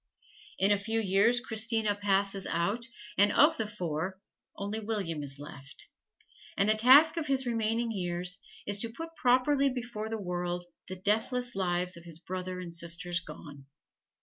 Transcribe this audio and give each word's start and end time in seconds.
In 0.57 0.71
a 0.71 0.79
few 0.79 0.99
years 0.99 1.39
Christina 1.39 1.93
passes 1.93 2.47
out, 2.47 2.87
and 3.19 3.31
of 3.31 3.57
the 3.57 3.67
four, 3.67 4.19
only 4.57 4.79
William 4.79 5.21
is 5.21 5.37
left; 5.37 5.89
and 6.57 6.67
the 6.67 6.73
task 6.73 7.17
of 7.17 7.27
his 7.27 7.45
remaining 7.45 7.91
years 7.91 8.39
is 8.65 8.79
to 8.79 8.89
put 8.89 9.15
properly 9.15 9.69
before 9.69 10.09
the 10.09 10.17
world 10.17 10.65
the 10.87 10.95
deathless 10.95 11.53
lives 11.53 11.97
of 11.97 12.05
his 12.05 12.17
brother 12.17 12.59
and 12.59 12.73
sisters 12.73 13.19
gone. 13.19 13.67